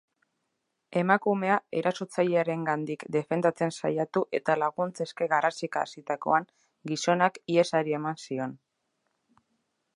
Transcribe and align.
Emakumea 1.01 1.57
erasotzailearengandik 1.81 3.05
defendatzen 3.17 3.75
saiatu 3.81 4.25
eta 4.39 4.57
laguntza 4.63 5.07
eske 5.09 5.29
garrasika 5.35 5.83
hasitakoan 5.89 6.49
gizonak 6.93 7.41
ihesari 7.57 7.99
eman 8.01 8.21
zion. 8.29 8.57